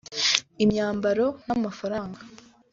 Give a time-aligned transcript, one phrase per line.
[0.63, 2.19] imyambaro n’amafaranga